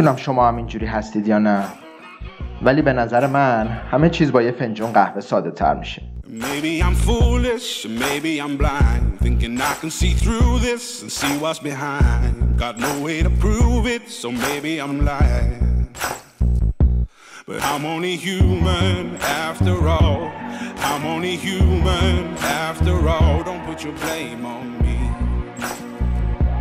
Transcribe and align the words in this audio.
نمی‌دونم 0.00 0.16
شما 0.16 0.48
هم 0.48 0.56
اینجوری 0.56 0.86
هستید 0.86 1.28
یا 1.28 1.38
نه 1.38 1.64
ولی 2.62 2.82
به 2.82 2.92
نظر 2.92 3.26
من 3.26 3.66
همه 3.66 4.10
چیز 4.10 4.32
با 4.32 4.42
یه 4.42 4.52
فنجون 4.52 4.92
قهوه 4.92 5.20
ساده 5.20 5.50
تر 5.50 5.74
میشه. 5.74 6.02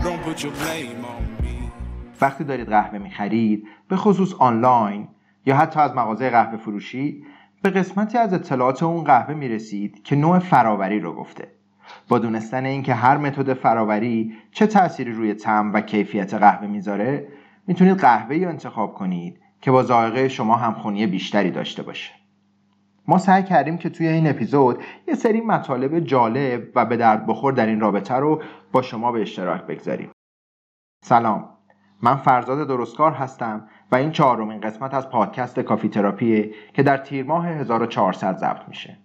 Don't 0.04 0.24
put 0.24 0.44
your 0.44 0.54
blame 0.54 1.04
on 1.06 1.22
me. 1.24 1.29
وقتی 2.22 2.44
دارید 2.44 2.70
قهوه 2.70 2.98
می‌خرید 2.98 3.68
به 3.88 3.96
خصوص 3.96 4.34
آنلاین 4.34 5.08
یا 5.46 5.56
حتی 5.56 5.80
از 5.80 5.96
مغازه 5.96 6.30
قهوه 6.30 6.58
فروشی 6.58 7.26
به 7.62 7.70
قسمتی 7.70 8.18
از 8.18 8.34
اطلاعات 8.34 8.84
اون 8.84 9.04
قهوه 9.04 9.34
می‌رسید 9.34 10.04
که 10.04 10.16
نوع 10.16 10.40
فراوری 10.40 11.00
رو 11.00 11.14
گفته. 11.14 11.48
با 12.10 12.20
دونستن 12.20 12.66
اینکه 12.66 12.94
هر 12.94 13.18
متد 13.18 13.54
فراوری 13.54 14.34
چه 14.52 14.68
تأثیری 14.68 15.12
روی 15.12 15.34
طعم 15.34 15.74
و 15.74 15.82
کیفیت 15.82 16.34
قهوه 16.34 16.68
می‌ذاره 16.68 17.28
می‌تونید 17.68 17.98
قهوه 17.98 18.36
رو 18.36 18.50
انتخاب 18.50 18.94
کنید 18.94 19.40
که 19.62 19.72
با 19.72 19.84
ذائقه 19.84 20.28
شما 20.28 20.56
همخونی 20.56 21.08
بیشتری 21.08 21.52
داشته 21.52 21.84
باشه. 21.84 22.12
ما 23.08 23.18
سعی 23.18 23.44
کردیم 23.44 23.78
که 23.78 23.90
توی 23.90 24.08
این 24.08 24.30
اپیزود 24.30 24.84
یه 25.08 25.16
سری 25.16 25.42
مطالب 25.42 26.00
جالب 26.00 26.64
و 26.76 26.86
به 26.86 26.98
درد 26.98 27.26
بخور 27.26 27.54
در 27.54 27.66
این 27.66 27.80
رابطه 27.80 28.16
رو 28.16 28.42
با 28.72 28.82
شما 28.82 29.12
به 29.12 29.22
اشتراک 29.22 29.62
بگذاریم. 29.62 30.12
سلام. 31.06 31.59
من 32.02 32.16
فرزاد 32.16 32.68
درستکار 32.68 33.12
هستم 33.12 33.68
و 33.92 33.96
این 33.96 34.12
چهارمین 34.12 34.62
قسمت 34.62 34.94
از 34.94 35.10
پادکست 35.10 35.60
کافی 35.60 35.90
تراپیه 35.90 36.52
که 36.74 36.84
در 36.84 36.98
تیر 36.98 37.26
ماه 37.26 37.48
1400 37.48 38.38
ضبط 38.38 38.68
میشه. 38.68 38.98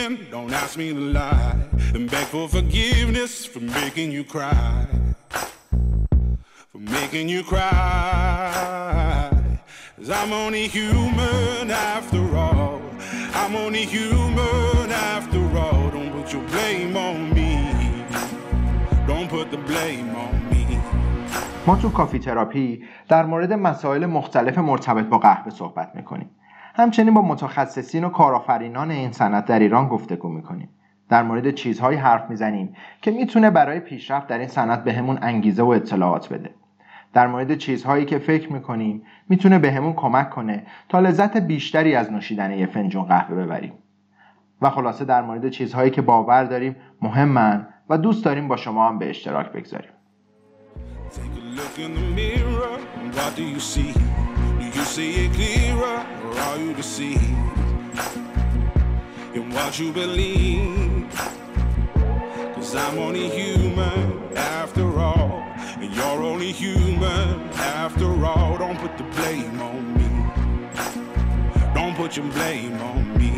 Opinion, 0.00 0.30
don't 0.30 0.52
ask 0.52 0.76
me 0.76 0.92
to 0.92 1.00
lie. 1.00 1.56
And 1.94 2.10
beg 2.10 2.26
for 2.26 2.48
forgiveness 2.48 3.44
for 3.46 3.60
making 3.60 4.12
you 4.12 4.24
cry. 4.24 4.86
For 6.72 6.78
making 6.78 7.28
you 7.28 7.42
cry. 7.42 7.70
Cause 9.96 10.10
I'm 10.10 10.32
only 10.32 10.66
human 10.68 11.70
after 11.70 12.22
all. 12.36 12.80
I'm 13.34 13.54
only 13.56 13.84
human 13.84 14.90
after 15.12 15.42
all. 15.58 15.90
Don't 15.90 16.12
put 16.12 16.32
your 16.32 16.44
blame 16.52 16.96
on 16.96 17.16
me. 17.36 17.52
Don't 19.06 19.28
put 19.28 19.50
the 19.50 19.58
blame 19.70 20.10
on 20.24 20.34
me. 20.50 20.78
ما 21.66 21.76
تو 21.76 21.90
کافی 21.90 22.18
تراپی 22.18 22.84
در 23.08 23.26
مورد 23.26 23.52
مسائل 23.52 24.06
مختلف 24.06 24.58
مرتبط 24.58 25.04
با 25.04 25.18
قهوه 25.18 25.50
صحبت 25.50 25.92
می‌کنیم 25.94 26.30
همچنین 26.74 27.14
با 27.14 27.22
متخصصین 27.22 28.04
و 28.04 28.08
کارآفرینان 28.08 28.90
این 28.90 29.12
صنعت 29.12 29.44
در 29.44 29.58
ایران 29.58 29.88
گفتگو 29.88 30.28
می‌کنیم. 30.28 30.68
در 31.08 31.22
مورد 31.22 31.50
چیزهایی 31.50 31.98
حرف 31.98 32.30
می‌زنیم 32.30 32.74
که 33.02 33.10
می‌تونه 33.10 33.50
برای 33.50 33.80
پیشرفت 33.80 34.26
در 34.26 34.38
این 34.38 34.48
صنعت 34.48 34.84
بهمون 34.84 35.18
انگیزه 35.22 35.62
و 35.62 35.68
اطلاعات 35.68 36.32
بده. 36.32 36.54
در 37.12 37.26
مورد 37.26 37.54
چیزهایی 37.54 38.04
که 38.04 38.18
فکر 38.18 38.52
می‌کنیم 38.52 39.02
می‌تونه 39.28 39.58
بهمون 39.58 39.92
کمک 39.92 40.30
کنه 40.30 40.66
تا 40.88 41.00
لذت 41.00 41.36
بیشتری 41.36 41.94
از 41.94 42.12
نوشیدن 42.12 42.50
یه 42.50 42.66
فنجون 42.66 43.04
قهوه 43.04 43.36
ببریم. 43.36 43.72
و 44.62 44.70
خلاصه 44.70 45.04
در 45.04 45.22
مورد 45.22 45.48
چیزهایی 45.48 45.90
که 45.90 46.02
باور 46.02 46.44
داریم 46.44 46.76
مهمن 47.02 47.66
و 47.90 47.98
دوست 47.98 48.24
داریم 48.24 48.48
با 48.48 48.56
شما 48.56 48.88
هم 48.88 48.98
به 48.98 49.10
اشتراک 49.10 49.52
بگذاریم. 49.52 49.90
See? 54.94 55.10
It 55.24 55.32
clearer, 55.38 55.98
or 56.24 56.32
are 56.46 56.58
you 56.64 56.72
deceived 56.82 57.38
in 59.36 59.44
what 59.54 59.72
you 59.80 59.88
believe? 60.02 61.06
Cause 62.54 62.72
I'm 62.84 62.96
only 63.06 63.26
human 63.40 64.02
after 64.58 64.86
all, 65.08 65.30
and 65.82 65.90
you're 65.96 66.22
only 66.32 66.52
human 66.64 67.28
after 67.82 68.10
all. 68.30 68.50
Don't 68.62 68.78
put 68.84 68.92
the 69.00 69.06
blame 69.16 69.58
on 69.70 69.80
me. 69.98 70.10
Don't 71.76 71.94
put 72.00 72.10
your 72.18 72.28
blame 72.36 72.78
on 72.92 73.02
me. 73.18 73.32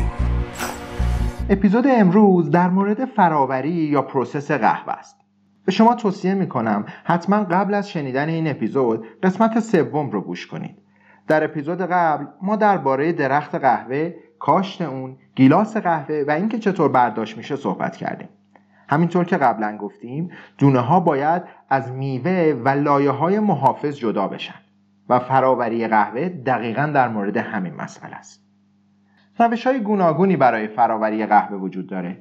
اپیزود 1.49 1.87
امروز 1.87 2.49
در 2.51 2.69
مورد 2.69 3.05
فراوری 3.05 3.69
یا 3.69 4.01
پروسس 4.01 4.51
قهوه 4.51 4.93
است. 4.93 5.17
به 5.65 5.71
شما 5.71 5.95
توصیه 5.95 6.33
می 6.33 6.49
کنم 6.49 6.85
حتما 7.03 7.43
قبل 7.43 7.73
از 7.73 7.89
شنیدن 7.89 8.29
این 8.29 8.47
اپیزود 8.47 9.05
قسمت 9.23 9.59
سوم 9.59 10.11
رو 10.11 10.21
گوش 10.21 10.47
کنید. 10.47 10.82
در 11.27 11.43
اپیزود 11.43 11.81
قبل 11.81 12.25
ما 12.41 12.55
درباره 12.55 13.11
درخت 13.11 13.55
قهوه، 13.55 14.13
کاشت 14.39 14.81
اون، 14.81 15.17
گیلاس 15.35 15.77
قهوه 15.77 16.23
و 16.27 16.31
اینکه 16.31 16.59
چطور 16.59 16.89
برداشت 16.91 17.37
میشه 17.37 17.55
صحبت 17.55 17.95
کردیم. 17.95 18.29
همینطور 18.89 19.25
که 19.25 19.37
قبلا 19.37 19.77
گفتیم 19.77 20.31
دونه 20.57 20.79
ها 20.79 20.99
باید 20.99 21.43
از 21.69 21.91
میوه 21.91 22.61
و 22.65 22.69
لایه 22.69 23.11
های 23.11 23.39
محافظ 23.39 23.97
جدا 23.97 24.27
بشن 24.27 24.59
و 25.09 25.19
فراوری 25.19 25.87
قهوه 25.87 26.29
دقیقا 26.29 26.91
در 26.93 27.07
مورد 27.07 27.37
همین 27.37 27.73
مسئله 27.73 28.15
است. 28.15 28.43
روش 29.39 29.67
های 29.67 29.79
گوناگونی 29.79 30.37
برای 30.37 30.67
فراوری 30.67 31.25
قهوه 31.25 31.57
وجود 31.57 31.87
داره 31.87 32.17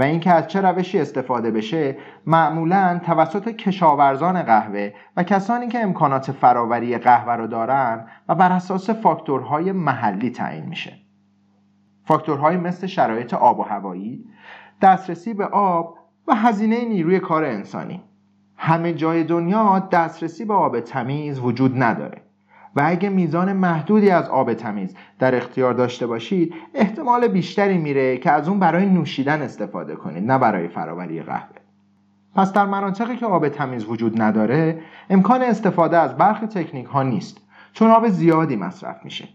و 0.00 0.02
اینکه 0.02 0.30
از 0.30 0.48
چه 0.48 0.60
روشی 0.60 0.98
استفاده 1.00 1.50
بشه 1.50 1.96
معمولا 2.26 3.00
توسط 3.06 3.48
کشاورزان 3.48 4.42
قهوه 4.42 4.92
و 5.16 5.22
کسانی 5.22 5.68
که 5.68 5.78
امکانات 5.78 6.32
فراوری 6.32 6.98
قهوه 6.98 7.32
رو 7.32 7.46
دارن 7.46 8.06
و 8.28 8.34
بر 8.34 8.52
اساس 8.52 8.90
فاکتورهای 8.90 9.72
محلی 9.72 10.30
تعیین 10.30 10.66
میشه. 10.66 10.96
فاکتورهایی 12.04 12.58
مثل 12.58 12.86
شرایط 12.86 13.34
آب 13.34 13.58
و 13.58 13.62
هوایی 13.62 14.24
دسترسی 14.82 15.34
به 15.34 15.46
آب 15.46 15.98
و 16.28 16.34
هزینه 16.34 16.84
نیروی 16.84 17.20
کار 17.20 17.44
انسانی. 17.44 18.02
همه 18.56 18.92
جای 18.92 19.24
دنیا 19.24 19.78
دسترسی 19.78 20.44
به 20.44 20.54
آب 20.54 20.80
تمیز 20.80 21.38
وجود 21.38 21.82
نداره. 21.82 22.22
و 22.76 22.82
اگه 22.84 23.08
میزان 23.08 23.52
محدودی 23.52 24.10
از 24.10 24.28
آب 24.28 24.54
تمیز 24.54 24.96
در 25.18 25.34
اختیار 25.34 25.74
داشته 25.74 26.06
باشید 26.06 26.54
احتمال 26.74 27.28
بیشتری 27.28 27.78
میره 27.78 28.16
که 28.16 28.30
از 28.30 28.48
اون 28.48 28.58
برای 28.58 28.86
نوشیدن 28.86 29.42
استفاده 29.42 29.96
کنید 29.96 30.30
نه 30.30 30.38
برای 30.38 30.68
فراوری 30.68 31.22
قهوه. 31.22 31.56
پس 32.34 32.52
در 32.52 32.66
مناطقی 32.66 33.16
که 33.16 33.26
آب 33.26 33.48
تمیز 33.48 33.84
وجود 33.84 34.22
نداره 34.22 34.82
امکان 35.10 35.42
استفاده 35.42 35.98
از 35.98 36.16
برخی 36.16 36.46
تکنیک 36.46 36.86
ها 36.86 37.02
نیست 37.02 37.38
چون 37.72 37.90
آب 37.90 38.08
زیادی 38.08 38.56
مصرف 38.56 39.04
میشه. 39.04 39.28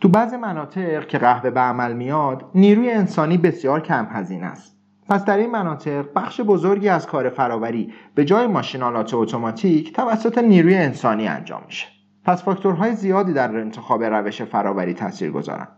تو 0.00 0.08
بعضی 0.08 0.36
مناطق 0.36 1.06
که 1.06 1.18
قهوه 1.18 1.50
به 1.50 1.60
عمل 1.60 1.92
میاد 1.92 2.44
نیروی 2.54 2.90
انسانی 2.90 3.38
بسیار 3.38 3.80
کم 3.80 4.08
هزینه 4.10 4.46
است. 4.46 4.76
پس 5.08 5.24
در 5.24 5.36
این 5.36 5.50
مناطق 5.50 6.04
بخش 6.16 6.40
بزرگی 6.40 6.88
از 6.88 7.06
کار 7.06 7.28
فراوری 7.28 7.92
به 8.14 8.24
جای 8.24 8.46
ماشینالات 8.46 9.14
اتوماتیک 9.14 9.92
توسط 9.92 10.38
نیروی 10.38 10.74
انسانی 10.74 11.28
انجام 11.28 11.62
میشه. 11.66 11.86
پس 12.24 12.42
فاکتورهای 12.42 12.94
زیادی 12.94 13.32
در 13.32 13.56
انتخاب 13.56 14.02
روش 14.02 14.42
فراوری 14.42 14.94
تاثیر 14.94 15.30
گذارن. 15.30 15.68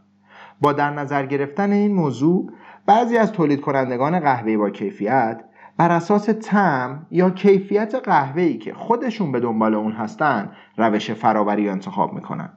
با 0.60 0.72
در 0.72 0.90
نظر 0.90 1.26
گرفتن 1.26 1.72
این 1.72 1.94
موضوع 1.94 2.50
بعضی 2.86 3.16
از 3.16 3.32
تولید 3.32 3.60
کنندگان 3.60 4.20
قهوه 4.20 4.56
با 4.56 4.70
کیفیت 4.70 5.44
بر 5.76 5.90
اساس 5.90 6.30
طعم 6.30 7.06
یا 7.10 7.30
کیفیت 7.30 7.94
قهوه‌ای 7.94 8.58
که 8.58 8.74
خودشون 8.74 9.32
به 9.32 9.40
دنبال 9.40 9.74
اون 9.74 9.92
هستن 9.92 10.52
روش 10.76 11.10
فراوری 11.10 11.68
انتخاب 11.68 12.12
می‌کنن. 12.12 12.52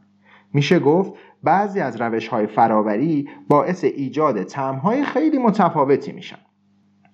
میشه 0.53 0.79
گفت 0.79 1.13
بعضی 1.43 1.79
از 1.79 2.01
روش 2.01 2.27
های 2.27 2.47
فراوری 2.47 3.29
باعث 3.49 3.83
ایجاد 3.83 4.43
طعمهای 4.43 5.03
خیلی 5.03 5.37
متفاوتی 5.37 6.11
میشن. 6.11 6.37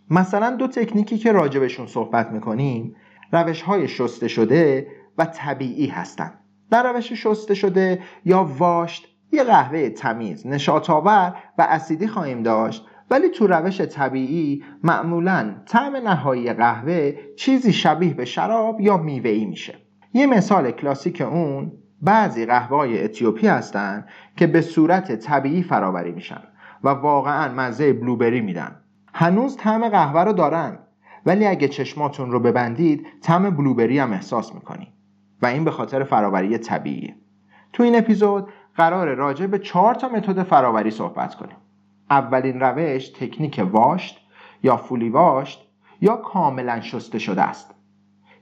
مثلا 0.09 0.55
دو 0.55 0.67
تکنیکی 0.67 1.17
که 1.17 1.31
راجبشون 1.31 1.87
صحبت 1.87 2.31
می‌کنیم 2.31 2.95
روش 3.31 3.61
های 3.61 3.87
شسته 3.87 4.27
شده 4.27 4.87
و 5.17 5.25
طبیعی 5.25 5.87
هستند. 5.87 6.43
در 6.73 6.93
روش 6.93 7.13
شسته 7.13 7.53
شده 7.53 7.99
یا 8.25 8.43
واشت 8.57 9.07
یه 9.31 9.43
قهوه 9.43 9.89
تمیز 9.89 10.47
نشاطآور 10.47 11.35
و 11.57 11.67
اسیدی 11.69 12.07
خواهیم 12.07 12.43
داشت. 12.43 12.87
ولی 13.11 13.29
تو 13.29 13.47
روش 13.47 13.81
طبیعی 13.81 14.63
معمولا 14.83 15.55
طعم 15.65 15.95
نهایی 15.95 16.53
قهوه 16.53 17.13
چیزی 17.37 17.73
شبیه 17.73 18.13
به 18.13 18.25
شراب 18.25 18.81
یا 18.81 18.97
میوه‌ای 18.97 19.45
میشه. 19.45 19.75
یه 20.13 20.25
مثال 20.25 20.71
کلاسیک 20.71 21.21
اون 21.21 21.71
بعضی 22.01 22.45
قهوه 22.45 22.77
های 22.77 23.03
اتیوپی 23.03 23.47
هستند 23.47 24.07
که 24.37 24.47
به 24.47 24.61
صورت 24.61 25.15
طبیعی 25.15 25.63
فراوری 25.63 26.11
میشن 26.11 26.43
و 26.83 26.89
واقعا 26.89 27.53
مزه 27.53 27.93
بلوبری 27.93 28.41
میدن. 28.41 28.75
هنوز 29.13 29.57
طعم 29.57 29.89
قهوه 29.89 30.21
رو 30.21 30.33
دارن 30.33 30.79
ولی 31.25 31.45
اگه 31.45 31.67
چشماتون 31.67 32.31
رو 32.31 32.39
ببندید 32.39 33.05
طعم 33.21 33.49
بلوبری 33.49 33.99
هم 33.99 34.13
احساس 34.13 34.55
می‌کنید 34.55 35.02
و 35.44 35.45
این 35.45 35.63
به 35.63 35.72
خاطر 35.72 36.04
فراوری 36.04 36.57
طبیعیه. 36.57 37.16
تو 37.74 37.84
این 37.84 37.98
اپیزود 37.98 38.48
قرار 38.75 39.13
راجع 39.13 39.45
به 39.45 39.60
چهار 39.60 39.95
تا 39.95 40.10
متد 40.10 40.44
فراوری 40.44 40.92
صحبت 40.92 41.36
کنیم. 41.36 41.56
اولین 42.10 42.60
روش 42.60 43.10
تکنیک 43.10 43.68
واشت 43.72 44.28
یا 44.63 44.78
فولی 44.78 45.10
واشت 45.10 45.68
یا 46.01 46.16
کاملا 46.16 46.81
شسته 46.81 47.19
شده 47.19 47.42
است. 47.42 47.75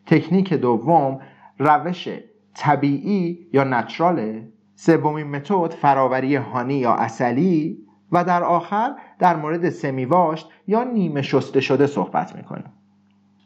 تکنیک 0.06 0.54
دوم 0.54 1.20
روش 1.60 2.10
طبیعی 2.54 3.48
یا 3.54 3.64
نچراله 3.64 4.52
سومین 4.76 5.28
متد 5.28 5.74
فراوری 5.74 6.36
هانی 6.36 6.74
یا 6.74 6.94
اصلی 6.94 7.78
و 8.12 8.24
در 8.24 8.44
آخر 8.44 8.96
در 9.20 9.36
مورد 9.36 9.70
سمی 9.70 10.06
واشت 10.06 10.50
یا 10.68 10.84
نیمه 10.84 11.22
شسته 11.22 11.62
شده 11.62 11.88
صحبت 11.88 12.36
می‌کنیم. 12.36 12.74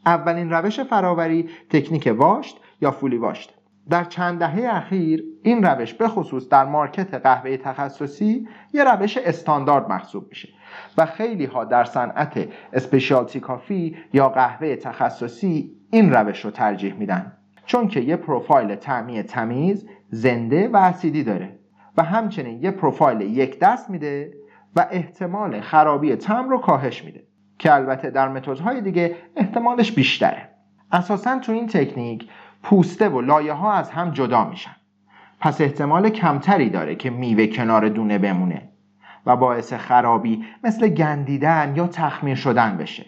اولین 0.06 0.50
روش 0.50 0.80
فراوری 0.80 1.48
تکنیک 1.70 2.14
واشت 2.16 2.60
یا 2.80 2.90
فولی 2.90 3.16
واشت. 3.16 3.54
در 3.90 4.04
چند 4.04 4.38
دهه 4.38 4.76
اخیر 4.76 5.24
این 5.42 5.64
روش 5.64 5.94
به 5.94 6.08
خصوص 6.08 6.48
در 6.48 6.64
مارکت 6.64 7.14
قهوه 7.14 7.56
تخصصی 7.56 8.48
یه 8.72 8.84
روش 8.84 9.16
استاندارد 9.16 9.88
محسوب 9.88 10.26
میشه 10.28 10.48
و 10.98 11.06
خیلی 11.06 11.44
ها 11.44 11.64
در 11.64 11.84
صنعت 11.84 12.48
اسپشیالتی 12.72 13.40
کافی 13.40 13.96
یا 14.12 14.28
قهوه 14.28 14.76
تخصصی 14.76 15.76
این 15.90 16.12
روش 16.12 16.44
رو 16.44 16.50
ترجیح 16.50 16.94
میدن. 16.94 17.32
چون 17.66 17.88
که 17.88 18.00
یه 18.00 18.16
پروفایل 18.16 18.74
تعمی 18.74 19.22
تمیز 19.22 19.88
زنده 20.10 20.68
و 20.68 20.76
اسیدی 20.76 21.24
داره 21.24 21.58
و 21.96 22.02
همچنین 22.02 22.62
یه 22.62 22.70
پروفایل 22.70 23.20
یک 23.20 23.58
دست 23.58 23.90
میده 23.90 24.32
و 24.76 24.86
احتمال 24.90 25.60
خرابی 25.60 26.16
تم 26.16 26.48
رو 26.48 26.58
کاهش 26.58 27.04
میده. 27.04 27.26
که 27.58 27.74
البته 27.74 28.10
در 28.10 28.28
متدهای 28.28 28.80
دیگه 28.80 29.16
احتمالش 29.36 29.92
بیشتره. 29.92 30.48
اساسا 30.92 31.38
تو 31.38 31.52
این 31.52 31.66
تکنیک 31.66 32.28
پوسته 32.62 33.08
و 33.08 33.20
لایه 33.20 33.52
ها 33.52 33.72
از 33.72 33.90
هم 33.90 34.10
جدا 34.10 34.44
میشن. 34.44 34.76
پس 35.40 35.60
احتمال 35.60 36.08
کمتری 36.08 36.70
داره 36.70 36.94
که 36.94 37.10
میوه 37.10 37.46
کنار 37.46 37.88
دونه 37.88 38.18
بمونه 38.18 38.68
و 39.26 39.36
باعث 39.36 39.72
خرابی 39.72 40.44
مثل 40.64 40.88
گندیدن 40.88 41.72
یا 41.76 41.86
تخمیر 41.86 42.34
شدن 42.34 42.76
بشه. 42.76 43.04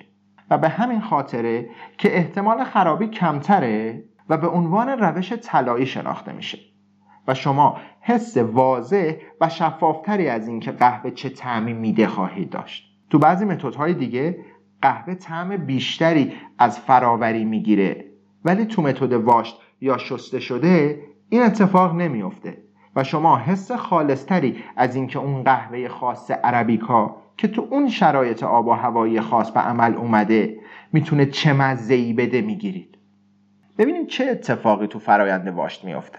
و 0.51 0.59
به 0.59 0.69
همین 0.69 1.01
خاطره 1.01 1.69
که 1.99 2.17
احتمال 2.17 2.65
خرابی 2.65 3.07
کمتره 3.07 4.05
و 4.29 4.37
به 4.37 4.49
عنوان 4.49 4.89
روش 4.89 5.33
طلایی 5.33 5.87
شناخته 5.87 6.33
میشه. 6.33 6.59
و 7.29 7.35
شما 7.35 7.77
حس 8.01 8.37
واضح 8.37 9.15
و 9.41 9.49
شفافتری 9.49 10.29
از 10.29 10.49
اینکه 10.49 10.73
قهوه 10.73 11.11
چه 11.11 11.29
طعمی 11.29 11.73
میده 11.73 12.07
خواهید 12.07 12.51
داشت. 12.51 12.98
تو 13.11 13.19
بعضی 13.19 13.45
متدهای 13.45 13.95
دیگه 13.95 14.39
قهوه 14.83 15.15
طعم 15.15 15.57
بیشتری 15.57 16.33
از 16.59 16.81
فراوری 16.81 17.45
می‌گیره 17.45 18.05
ولی 18.45 18.65
تو 18.65 18.83
متد 18.83 19.13
واشت 19.13 19.61
یا 19.81 19.99
شسته 19.99 20.41
شده 20.41 21.03
این 21.29 21.43
اتفاق 21.43 21.95
نمیافته 21.95 22.59
و 22.97 23.05
شما 23.05 23.39
حس 23.39 23.73
خالصتری 23.73 24.57
از 24.77 24.97
اینکه 24.97 25.19
اون 25.19 25.43
قهوه 25.43 25.89
خاص 25.89 26.31
عربیکا 26.31 27.17
که 27.37 27.49
تو 27.49 27.67
اون 27.71 27.89
شرایط 27.89 28.43
آب 28.43 28.67
و 28.67 28.73
هوایی 28.73 29.21
خاص 29.21 29.51
به 29.51 29.61
عمل 29.61 29.95
اومده 29.95 30.57
می‌تونه 30.93 31.27
چه 31.27 31.53
مزه‌ای 31.53 32.13
بده 32.13 32.41
می‌گیرید. 32.41 32.99
ببینیم 33.79 34.07
چه 34.07 34.25
اتفاقی 34.25 34.87
تو 34.87 34.99
فرایند 34.99 35.49
واشت 35.49 35.85
میافته. 35.85 36.19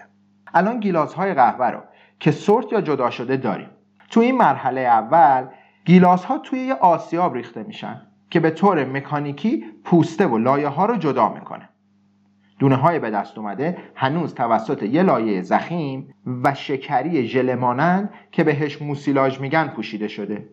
الان 0.54 0.80
گیلاس 0.80 1.14
های 1.14 1.34
قهوه 1.34 1.66
رو 1.66 1.80
که 2.20 2.30
سرت 2.30 2.72
یا 2.72 2.80
جدا 2.80 3.10
شده 3.10 3.36
داریم. 3.36 3.68
تو 4.10 4.20
این 4.20 4.36
مرحله 4.36 4.80
اول 4.80 5.46
گیلاس 5.84 6.24
ها 6.24 6.38
توی 6.38 6.58
یه 6.58 6.74
آسیاب 6.74 7.34
ریخته 7.34 7.62
میشن 7.62 8.02
که 8.30 8.40
به 8.40 8.50
طور 8.50 8.84
مکانیکی 8.84 9.64
پوسته 9.84 10.26
و 10.26 10.38
لایه 10.38 10.68
ها 10.68 10.86
رو 10.86 10.96
جدا 10.96 11.28
می‌کنه. 11.28 11.68
دونه 12.58 12.76
های 12.76 12.98
به 12.98 13.10
دست 13.10 13.38
اومده 13.38 13.78
هنوز 13.94 14.34
توسط 14.34 14.82
یه 14.82 15.02
لایه 15.02 15.42
زخیم 15.42 16.14
و 16.44 16.54
شکری 16.54 17.28
ژله 17.28 17.54
مانند 17.54 18.10
که 18.30 18.44
بهش 18.44 18.82
موسیلاژ 18.82 19.40
میگن 19.40 19.68
پوشیده 19.68 20.08
شده. 20.08 20.48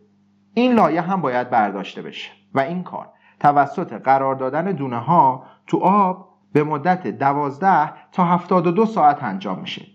این 0.54 0.74
لایه 0.74 1.02
هم 1.02 1.22
باید 1.22 1.50
برداشته 1.50 2.02
بشه. 2.02 2.32
و 2.54 2.60
این 2.60 2.84
کار 2.84 3.10
توسط 3.40 3.94
قرار 3.94 4.36
دادن 4.36 4.72
دونه 4.72 4.98
ها 4.98 5.44
تو 5.68 5.78
آب 5.78 6.30
به 6.54 6.64
مدت 6.64 7.08
12 7.08 7.94
تا 8.12 8.26
72 8.26 8.86
ساعت 8.86 9.24
انجام 9.24 9.60
میشه. 9.60 9.86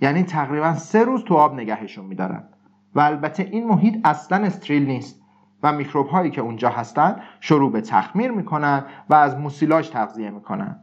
یعنی 0.00 0.22
تقریبا 0.22 0.74
سه 0.74 1.04
روز 1.04 1.24
تو 1.24 1.34
آب 1.34 1.54
نگهشون 1.54 2.04
میدارن. 2.04 2.48
و 2.94 3.00
البته 3.00 3.42
این 3.42 3.66
محیط 3.66 3.98
اصلا 4.04 4.44
استریل 4.46 4.86
نیست 4.86 5.20
و 5.62 5.72
میکروب 5.72 6.06
هایی 6.06 6.30
که 6.30 6.40
اونجا 6.40 6.68
هستن 6.68 7.16
شروع 7.40 7.72
به 7.72 7.80
تخمیر 7.80 8.30
می‌کنن 8.30 8.84
و 9.10 9.14
از 9.14 9.36
موسیلاژ 9.36 9.90
تغذیه 9.90 10.30
می‌کنن. 10.30 10.80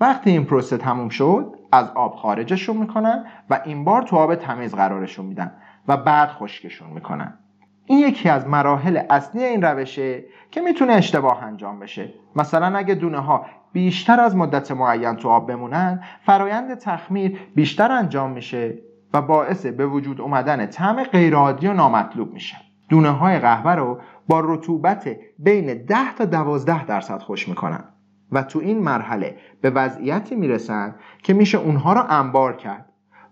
وقتی 0.00 0.30
این 0.30 0.44
پروسه 0.44 0.76
تموم 0.76 1.08
شد 1.08 1.56
از 1.72 1.90
آب 1.90 2.14
خارجشون 2.14 2.76
می‌کنن 2.76 3.24
و 3.50 3.60
این 3.64 3.84
بار 3.84 4.02
تو 4.02 4.16
آب 4.16 4.34
تمیز 4.34 4.74
قرارشون 4.74 5.26
میدن 5.26 5.52
و 5.88 5.96
بعد 5.96 6.28
خشکشون 6.28 6.90
می‌کنن. 6.90 7.38
این 7.86 7.98
یکی 7.98 8.28
از 8.28 8.48
مراحل 8.48 9.02
اصلی 9.10 9.44
این 9.44 9.62
روشه 9.62 10.24
که 10.50 10.60
می‌تونه 10.60 10.92
اشتباه 10.92 11.42
انجام 11.42 11.78
بشه. 11.78 12.14
مثلا 12.36 12.78
اگه 12.78 12.94
دونه 12.94 13.18
ها 13.18 13.46
بیشتر 13.72 14.20
از 14.20 14.36
مدت 14.36 14.70
معین 14.70 15.16
تو 15.16 15.28
آب 15.28 15.48
بمونن 15.48 16.02
فرایند 16.22 16.74
تخمیر 16.74 17.38
بیشتر 17.54 17.92
انجام 17.92 18.30
میشه. 18.30 18.78
و 19.14 19.22
باعث 19.22 19.66
به 19.66 19.86
وجود 19.86 20.20
اومدن 20.20 20.66
طعم 20.66 21.04
غیرعادی 21.04 21.66
و 21.66 21.72
نامطلوب 21.72 22.32
میشه. 22.32 22.56
دونه 22.88 23.10
های 23.10 23.38
قهوه 23.38 23.72
رو 23.72 24.00
با 24.28 24.40
رطوبت 24.40 25.16
بین 25.38 25.74
10 25.84 26.14
تا 26.18 26.24
12 26.24 26.84
درصد 26.84 27.18
خوش 27.18 27.48
می‌کنن 27.48 27.84
و 28.32 28.42
تو 28.42 28.58
این 28.58 28.78
مرحله 28.78 29.36
به 29.60 29.70
وضعیتی 29.70 30.34
می‌رسن 30.34 30.94
که 31.22 31.34
میشه 31.34 31.58
اونها 31.58 31.92
رو 31.92 32.02
انبار 32.08 32.56
کرد. 32.56 32.86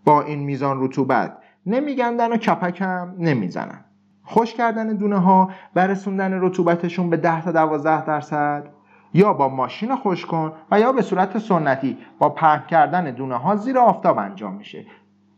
با 0.04 0.22
این 0.22 0.38
میزان 0.38 0.84
رطوبت 0.84 1.38
نمیگندن 1.66 2.32
و 2.32 2.36
کپک 2.36 2.80
هم 2.80 3.14
نمی‌زنن. 3.18 3.84
خوش 4.24 4.54
کردن 4.54 4.86
دونه 4.86 5.18
ها 5.18 5.50
و 5.76 5.86
رسوندن 5.86 6.40
رطوبتشون 6.42 7.10
به 7.10 7.16
10 7.16 7.42
تا 7.42 7.52
12 7.52 8.04
درصد 8.04 8.68
یا 9.14 9.32
با 9.32 9.48
ماشین 9.48 9.96
خوش 9.96 10.26
کن 10.26 10.52
و 10.70 10.80
یا 10.80 10.92
به 10.92 11.02
صورت 11.02 11.38
سنتی 11.38 11.98
با 12.18 12.28
پهن 12.28 12.62
کردن 12.66 13.10
دونه 13.10 13.36
ها 13.36 13.56
زیر 13.56 13.78
آفتاب 13.78 14.18
انجام 14.18 14.54
میشه. 14.54 14.86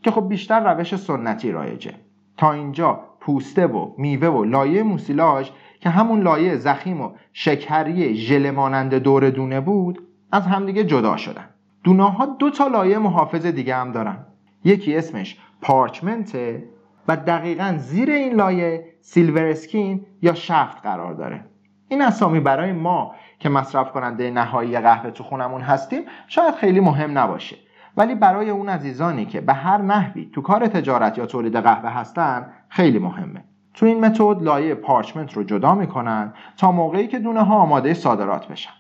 که 0.03 0.11
خب 0.11 0.29
بیشتر 0.29 0.75
روش 0.75 0.97
سنتی 0.97 1.53
رایجه. 1.53 1.95
تا 2.37 2.53
اینجا 2.53 3.01
پوسته 3.21 3.67
و 3.67 3.91
میوه 3.99 4.29
و 4.29 4.45
لایه 4.45 4.83
موسیلاژ 4.83 5.51
که 5.81 5.91
همون 5.91 6.21
لایه 6.21 6.57
زخیم 6.57 7.01
و 7.01 7.11
شکری 7.33 8.15
ژله 8.15 8.51
مانند 8.51 8.95
دور 8.95 9.31
دونه 9.31 9.61
بود 9.61 10.07
از 10.33 10.47
همدیگه 10.47 10.85
جدا 10.85 11.17
شدن. 11.17 11.49
دونه 11.85 12.11
ها 12.11 12.27
دو 12.27 12.51
تا 12.51 12.67
لایه 12.67 12.99
محافظ 12.99 13.47
دیگه 13.47 13.77
هم 13.77 13.93
دارن. 13.93 14.27
یکی 14.65 14.97
اسمش 14.97 15.39
پارچمنته 15.63 16.65
و 17.09 17.17
دقیقا 17.17 17.75
زیر 17.79 18.11
این 18.11 18.35
لایه 18.35 18.85
سیلور 19.01 19.45
اسکین 19.45 20.07
یا 20.23 20.35
شفت 20.35 20.83
قرار 20.83 21.15
داره. 21.15 21.45
این 21.89 22.03
اسامی 22.03 22.41
برای 22.41 22.73
ما 22.73 23.15
که 23.39 23.49
مصرف 23.49 23.93
کننده 23.93 24.31
نهایی 24.31 24.81
قهوه 24.81 25.11
تو 25.11 25.25
خونمون 25.25 25.61
هستیم 25.61 26.03
شاید 26.29 26.55
خیلی 26.55 26.81
مهم 26.81 27.19
نباشه. 27.19 27.57
ولی 27.97 28.15
برای 28.15 28.51
اون 28.51 28.69
عزیزانی 28.69 29.27
که 29.27 29.41
به 29.41 29.53
هر 29.53 29.83
نحوی 29.83 30.31
تو 30.33 30.41
کار 30.41 30.67
تجارت 30.67 31.19
یا 31.19 31.27
تولید 31.27 31.57
قهوه 31.57 31.91
هستن 31.91 32.47
خیلی 32.69 32.99
مهمه. 32.99 33.45
تو 33.75 33.87
این 33.87 34.05
متد 34.05 34.43
لایه 34.43 34.75
پارچمنت 34.75 35.33
رو 35.33 35.45
جدا 35.45 35.75
می‌کنن 35.75 36.35
تا 36.57 36.73
موقعی 36.73 37.07
که 37.07 37.19
دونه 37.19 37.43
ها 37.43 37.55
آماده 37.55 37.95
صادرات 37.95 38.49
بشن. 38.49 38.73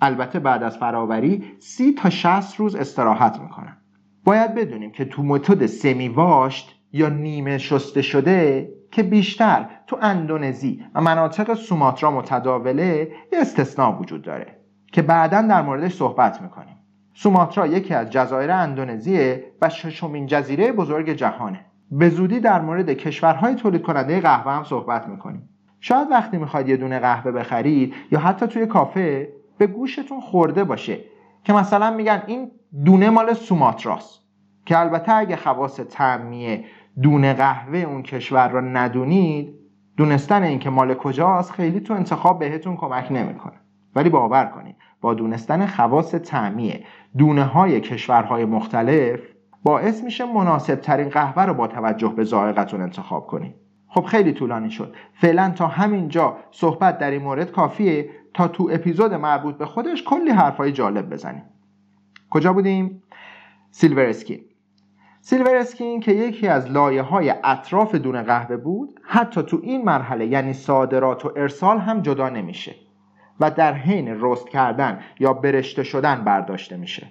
البته 0.00 0.38
بعد 0.38 0.62
از 0.62 0.78
فراوری 0.78 1.44
سی 1.58 1.92
تا 1.92 2.10
60 2.10 2.56
روز 2.56 2.74
استراحت 2.74 3.40
می‌کنن. 3.40 3.76
باید 4.24 4.54
بدونیم 4.54 4.92
که 4.92 5.04
تو 5.04 5.22
متد 5.22 5.66
سمی 5.66 6.08
واشت 6.08 6.80
یا 6.92 7.08
نیمه 7.08 7.58
شسته 7.58 8.02
شده 8.02 8.68
که 8.90 9.02
بیشتر 9.02 9.66
تو 9.86 9.98
اندونزی 10.02 10.84
و 10.94 11.00
مناطق 11.00 11.54
سوماترا 11.54 12.10
متداوله 12.10 13.12
یه 13.32 13.40
استثناء 13.40 13.98
وجود 13.98 14.22
داره 14.22 14.58
که 14.92 15.02
بعدا 15.02 15.42
در 15.42 15.62
موردش 15.62 15.94
صحبت 15.94 16.42
می‌کنیم. 16.42 16.73
سوماترا 17.14 17.66
یکی 17.66 17.94
از 17.94 18.10
جزایر 18.10 18.50
اندونزیه 18.50 19.44
و 19.62 19.68
ششمین 19.68 20.26
جزیره 20.26 20.72
بزرگ 20.72 21.10
جهانه. 21.10 21.60
به 21.90 22.08
زودی 22.08 22.40
در 22.40 22.60
مورد 22.60 22.90
کشورهای 22.90 23.54
تولید 23.54 23.82
کننده 23.82 24.20
قهوه 24.20 24.52
هم 24.52 24.64
صحبت 24.64 25.08
می‌کنیم. 25.08 25.48
شاید 25.80 26.10
وقتی 26.10 26.36
می‌خواید 26.36 26.68
یه 26.68 26.76
دونه 26.76 26.98
قهوه 26.98 27.32
بخرید 27.32 27.94
یا 28.12 28.18
حتی 28.18 28.46
توی 28.46 28.66
کافه 28.66 29.28
به 29.58 29.66
گوشتون 29.66 30.20
خورده 30.20 30.64
باشه 30.64 30.98
که 31.44 31.52
مثلا 31.52 31.90
میگن 31.90 32.22
این 32.26 32.50
دونه 32.84 33.10
مال 33.10 33.34
سوماتراست. 33.34 34.20
که 34.66 34.78
البته 34.78 35.12
اگه 35.12 35.36
خواص 35.36 35.80
تعمیه 35.80 36.64
دونه 37.02 37.34
قهوه 37.34 37.78
اون 37.78 38.02
کشور 38.02 38.48
را 38.48 38.60
ندونید 38.60 39.54
دونستن 39.96 40.42
اینکه 40.42 40.70
مال 40.70 40.94
کجاست 40.94 41.52
خیلی 41.52 41.80
تو 41.80 41.94
انتخاب 41.94 42.38
بهتون 42.38 42.76
کمک 42.76 43.12
نمی‌کنه. 43.12 43.63
ولی 43.94 44.08
باور 44.08 44.44
کنید 44.44 44.76
با 45.00 45.14
دونستن 45.14 45.66
خواص 45.66 46.14
تعمیه 46.14 46.84
دونه 47.18 47.44
های 47.44 47.80
کشورهای 47.80 48.44
مختلف 48.44 49.20
باعث 49.62 50.04
میشه 50.04 50.24
مناسب 50.24 50.74
ترین 50.74 51.08
قهوه 51.08 51.42
رو 51.42 51.54
با 51.54 51.66
توجه 51.66 52.08
به 52.08 52.24
ذائقتون 52.24 52.80
انتخاب 52.80 53.26
کنید. 53.26 53.54
خب 53.88 54.04
خیلی 54.04 54.32
طولانی 54.32 54.70
شد. 54.70 54.94
فعلا 55.12 55.50
تا 55.50 55.66
همینجا 55.66 56.36
صحبت 56.50 56.98
در 56.98 57.10
این 57.10 57.22
مورد 57.22 57.52
کافیه. 57.52 58.10
تا 58.34 58.48
تو 58.48 58.68
اپیزود 58.72 59.14
مربوط 59.14 59.54
به 59.54 59.66
خودش 59.66 60.04
کلی 60.04 60.30
حرفای 60.30 60.72
جالب 60.72 61.10
بزنیم. 61.10 61.42
کجا 62.30 62.52
بودیم؟ 62.52 63.02
سیلور 63.70 64.04
اسکین. 64.04 64.40
سیلور 65.20 65.56
اسکین 65.56 66.00
که 66.00 66.12
یکی 66.12 66.48
از 66.48 66.70
لایه 66.70 67.02
های 67.02 67.34
اطراف 67.44 67.94
دونه 67.94 68.22
قهوه 68.22 68.56
بود 68.56 69.00
حتی 69.02 69.42
تو 69.42 69.60
این 69.62 69.84
مرحله 69.84 70.26
یعنی 70.26 70.52
صادرات 70.52 71.24
و 71.24 71.32
ارسال 71.36 71.78
هم 71.78 72.00
جدا 72.00 72.28
نمیشه. 72.28 72.74
و 73.40 73.50
در 73.50 73.74
حین 73.74 74.16
رست 74.20 74.48
کردن 74.48 75.00
یا 75.20 75.32
برشته 75.32 75.82
شدن 75.82 76.24
برداشته 76.24 76.76
میشه. 76.76 77.06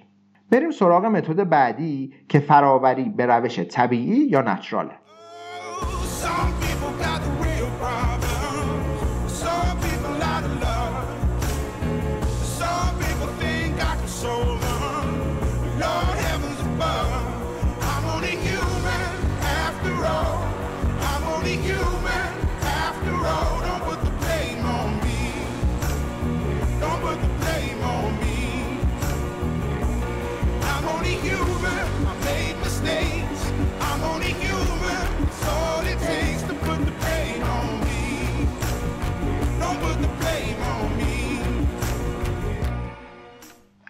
بریم 0.50 0.70
سراغ 0.70 1.04
متد 1.04 1.48
بعدی 1.48 2.14
که 2.28 2.38
فراوری 2.38 3.04
به 3.04 3.26
روش 3.26 3.58
طبیعی 3.58 4.26
یا 4.26 4.42
نچراله 4.42 4.94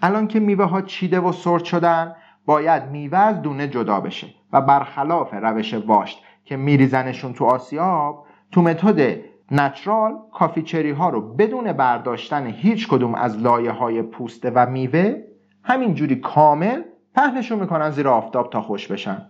الان 0.04 0.28
که 0.28 0.40
میوه 0.40 0.64
ها 0.64 0.82
چیده 0.82 1.20
و 1.20 1.32
سرد 1.32 1.64
شدن 1.64 2.16
باید 2.46 2.82
میوه 2.90 3.18
از 3.18 3.42
دونه 3.42 3.68
جدا 3.68 4.00
بشه 4.00 4.26
و 4.52 4.61
برخلاف 4.61 5.34
روش 5.34 5.75
واشت 5.75 6.23
که 6.44 6.56
میریزنشون 6.56 7.32
تو 7.32 7.44
آسیاب 7.44 8.26
تو 8.52 8.62
متد 8.62 9.20
نچرال 9.50 10.14
کافی 10.32 10.62
چری 10.62 10.90
ها 10.90 11.08
رو 11.08 11.34
بدون 11.34 11.73
برداشتن 11.73 12.46
هیچ 12.46 12.88
کدوم 12.88 13.14
از 13.14 13.38
لایه 13.38 13.70
های 13.70 14.02
پوسته 14.02 14.52
و 14.54 14.70
میوه 14.70 15.23
همینجوری 15.62 16.16
کامل 16.16 16.82
پهنشون 17.14 17.58
می‌کنن 17.58 17.90
زیر 17.90 18.08
آفتاب 18.08 18.50
تا 18.50 18.61
خوش 18.61 18.88
بشن. 18.88 19.26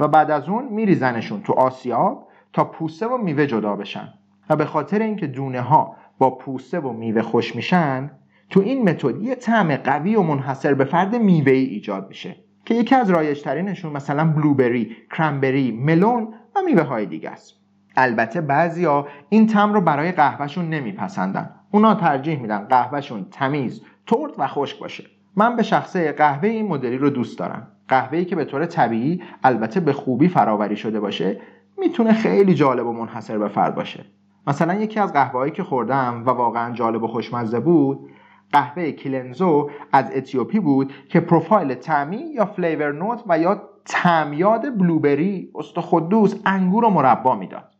و 0.00 0.08
بعد 0.08 0.30
از 0.30 0.48
اون 0.48 0.64
میریزنشون 0.64 1.42
تو 1.42 1.52
آسیاب 1.52 2.28
تا 2.52 2.64
پوسته 2.64 3.06
و 3.06 3.16
میوه 3.16 3.46
جدا 3.46 3.76
بشن. 3.76 4.08
و 4.50 4.56
به 4.56 4.64
خاطر 4.64 4.98
اینکه 4.98 5.26
دونه 5.26 5.60
ها 5.60 5.96
با 6.18 6.30
پوسته 6.30 6.80
و 6.80 6.92
میوه 6.92 7.22
خوش 7.22 7.56
میشن 7.56 8.10
تو 8.50 8.60
این 8.60 8.88
متد 8.88 9.22
یه 9.22 9.34
طعم 9.34 9.76
قوی 9.76 10.16
و 10.16 10.22
منحصر 10.22 10.74
به 10.74 10.84
فرد 10.84 11.16
میوه 11.16 11.52
ای 11.52 11.64
ایجاد 11.64 12.08
میشه 12.08 12.36
که 12.64 12.74
یکی 12.74 12.94
از 12.94 13.10
رایجترینشون 13.10 13.92
مثلا 13.92 14.32
بلوبری، 14.32 14.96
کرنبری، 15.16 15.72
ملون 15.72 16.28
و 16.56 16.60
میوه 16.66 16.82
های 16.82 17.06
دیگه 17.06 17.30
است. 17.30 17.54
البته 17.96 18.40
بعضیا 18.40 19.06
این 19.28 19.46
طعم 19.46 19.72
رو 19.72 19.80
برای 19.80 20.12
قهوهشون 20.12 20.70
نمیپسندن. 20.70 21.50
اونا 21.70 21.94
ترجیح 21.94 22.40
میدن 22.40 22.58
قهوهشون 22.58 23.26
تمیز، 23.30 23.82
ترد 24.06 24.30
و 24.38 24.46
خشک 24.46 24.78
باشه. 24.78 25.04
من 25.36 25.56
به 25.56 25.62
شخصه 25.62 26.12
قهوه 26.12 26.48
این 26.48 26.68
مدلی 26.68 26.98
رو 26.98 27.10
دوست 27.10 27.38
دارم. 27.38 27.66
قهوه‌ای 27.88 28.24
که 28.24 28.36
به 28.36 28.44
طور 28.44 28.66
طبیعی 28.66 29.22
البته 29.44 29.80
به 29.80 29.92
خوبی 29.92 30.28
فراوری 30.28 30.76
شده 30.76 31.00
باشه 31.00 31.40
می‌تونه 31.78 32.12
خیلی 32.12 32.54
جالب 32.54 32.86
و 32.86 32.92
منحصر 32.92 33.38
به 33.38 33.48
فرد 33.48 33.74
باشه. 33.74 34.04
مثلا 34.46 34.74
یکی 34.74 35.00
از 35.00 35.12
قهوه‌هایی 35.12 35.52
که 35.52 35.62
خوردم 35.62 36.22
و 36.26 36.30
واقعا 36.30 36.72
جالب 36.72 37.02
و 37.02 37.06
خوشمزه 37.06 37.60
بود 37.60 38.10
قهوه 38.52 38.92
کلنزو 38.92 39.70
از 39.92 40.12
اتیوپی 40.14 40.60
بود 40.60 40.92
که 41.08 41.20
پروفایل 41.20 41.74
تعمی 41.74 42.16
یا 42.34 42.44
فلیور 42.44 42.92
نوت 42.92 43.22
و 43.28 43.38
یا 43.38 43.62
تعمیاد 43.84 44.78
بلوبری، 44.78 45.50
استخدوس، 45.54 46.34
انگور 46.46 46.84
و 46.84 46.90
مربا 46.90 47.36
می‌داد. 47.36 47.74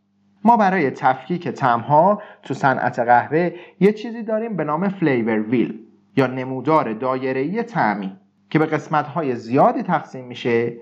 ما 0.45 0.57
برای 0.57 0.91
تفکیک 0.91 1.49
طعمها 1.49 2.23
تو 2.43 2.55
صنعت 2.55 2.99
قهوه 2.99 3.55
یه 3.81 3.93
چیزی 3.93 4.23
داریم 4.23 4.57
به 4.57 4.65
نام 4.65 4.89
فلیور 4.89 5.43
ویل 5.43 5.81
یا 6.17 6.27
نمودار 6.27 6.93
دایره‌ای 6.93 7.63
تعمی 7.63 8.17
که 8.51 8.59
به 8.59 8.67
قسمت‌های 8.67 9.35
زیادی 9.35 9.83
تقسیم 9.83 10.25
میشه 10.25 10.77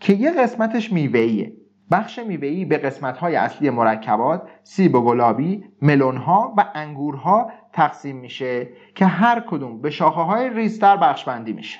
که 0.00 0.12
یه 0.12 0.30
قسمتش 0.30 0.92
میوه‌ایه 0.92 1.52
بخش 1.90 2.18
میوه‌ای 2.18 2.64
به 2.64 2.78
قسمت‌های 2.78 3.36
اصلی 3.36 3.70
مرکبات، 3.70 4.42
سیب 4.62 4.94
و 4.94 5.00
گلابی، 5.00 5.64
melon 5.82 6.42
ها 6.42 6.54
و 6.56 6.64
انگورها 6.74 7.50
تقسیم 7.74 8.16
میشه 8.16 8.68
که 8.94 9.06
هر 9.06 9.40
کدوم 9.40 9.80
به 9.80 9.90
شاخه‌های 9.90 10.50
ریزتر 10.50 10.96
بخشبندی 10.96 11.52
میشه. 11.52 11.78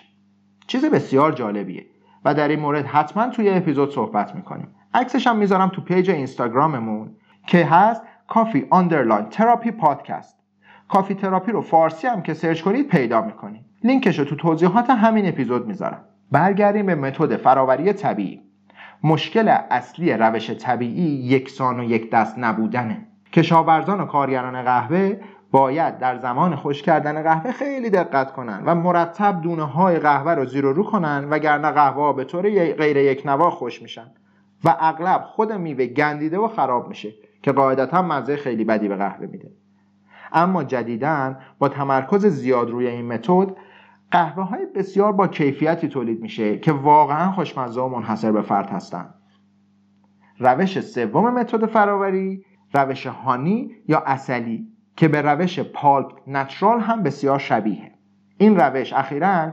چیز 0.67 0.85
بسیار 0.85 1.33
جالبیه 1.33 1.87
و 2.25 2.35
در 2.35 2.49
این 2.49 2.61
مورد 2.61 2.87
حتما 2.87 3.29
توی 3.29 3.51
اپیزود 3.51 3.91
صحبت 3.91 4.35
می‌کنیم. 4.35 4.69
عکسش 4.95 5.27
هم 5.27 5.37
می‌ذارم 5.37 5.69
تو 5.69 5.83
page 5.83 6.11
اینستاگراممون 6.11 7.17
که 7.47 7.65
هست 7.65 8.03
coffee 8.29 8.67
underline 8.71 9.25
therapy 9.25 9.71
podcast. 9.71 10.39
کافی 10.89 11.15
تراپی 11.15 11.53
رو 11.53 11.61
فارسی 11.61 12.07
هم 12.07 12.23
که 12.23 12.35
search 12.35 12.63
کنید 12.63 12.89
پیدا 12.89 13.23
می‌کنید. 13.23 13.65
لینکش 13.85 14.19
رو 14.19 14.25
تو 14.25 14.37
توضیحات 14.37 14.91
همین 14.91 15.29
اپیزود 15.29 15.67
می‌ذارم. 15.67 16.05
برگردیم 16.31 16.87
به 16.87 16.95
متد 16.95 17.37
فراوری 17.37 17.93
طبیعی. 17.93 18.41
مشکل 19.03 19.49
اصلی 19.71 20.13
روش 20.13 20.51
طبیعی 20.51 21.05
یکسان 21.05 21.81
و 21.81 21.85
یک 21.85 22.11
دست 22.11 22.39
نبودنه 22.39 23.07
کشاورزان 23.33 24.01
و 24.01 24.05
کارگران 24.05 24.63
قهوه 24.63 25.21
باید 25.55 25.99
در 25.99 26.19
زمان 26.19 26.57
خوش 26.57 26.83
کردن 26.83 27.23
قهوه 27.23 27.53
خیلی 27.53 27.91
دقت 27.91 28.33
کنن 28.33 28.63
و 28.67 28.75
مرتب 28.75 29.41
دونه 29.41 29.63
های 29.63 29.99
قهوه 29.99 30.33
رو 30.33 30.45
زیر 30.45 30.67
و 30.67 30.73
رو 30.73 30.85
کنن 30.85 31.27
وگرنه 31.31 31.71
قهوه 31.71 32.17
به 32.17 32.25
طور 32.25 32.73
غیر 32.73 32.97
یک 32.97 33.23
نوا 33.27 33.51
خوش 33.51 33.83
میشن 33.83 34.07
و 34.65 34.77
اغلب 34.81 35.23
خود 35.23 35.53
میوه 35.53 35.87
گندیده 35.87 36.39
و 36.39 36.49
خراب 36.49 36.89
میشه 36.89 37.15
که 37.43 37.53
قاعدتا 37.53 38.03
مزه 38.03 38.37
خیلی 38.37 38.65
بدی 38.65 38.89
به 38.89 38.97
قهوه 38.97 39.27
میده. 39.27 39.51
اما 40.33 40.65
جدیداً 40.65 41.35
با 41.59 41.69
تمرکز 41.69 42.27
زیاد 42.27 42.71
روی 42.71 42.87
این 42.87 43.13
متد 43.13 43.57
قهوه 44.11 44.45
های 44.45 44.67
بسیار 44.67 45.13
با 45.13 45.27
کیفیتی 45.27 45.89
تولید 45.89 46.23
میشه 46.23 46.59
که 46.59 46.73
واقعا 46.73 47.33
خوشمزه 47.33 47.81
و 47.81 47.89
منحصر 47.89 48.33
به 48.33 48.43
فرد 48.43 48.71
هستن. 48.71 49.15
روش 50.39 50.81
سوم 50.81 51.35
متد 51.35 51.67
فراوری 51.67 52.45
روش 52.73 53.07
هانی 53.07 53.71
یا 53.89 54.03
اصلی 54.07 54.74
که 54.97 55.09
به 55.09 55.23
روش 55.23 55.61
پالپ 55.61 56.13
نچرال 56.27 56.81
هم 56.81 57.03
بسیار 57.03 57.39
شبیه 57.39 57.93
این 58.39 58.57
روش 58.61 58.93
اخیرا 58.93 59.53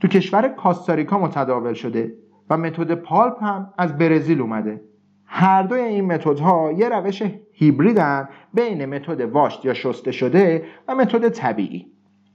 تو 0.00 0.08
کشور 0.08 0.48
کاستاریکا 0.48 1.18
متداول 1.18 1.72
شده 1.72 2.14
و 2.50 2.56
متد 2.56 2.94
پالپ 2.94 3.44
هم 3.44 3.72
از 3.78 3.98
برزیل 3.98 4.40
اومده. 4.40 4.80
هر 5.26 5.62
دوی 5.62 5.80
این 5.80 6.04
متدها 6.04 6.72
یه 6.72 6.88
روش 6.88 7.22
هیبریدن 7.52 8.28
بین 8.54 8.86
متد 8.86 9.20
واشت 9.20 9.64
یا 9.64 9.74
شسته 9.74 10.12
شده 10.12 10.64
و 10.88 10.94
متد 10.94 11.28
طبیعی. 11.28 11.86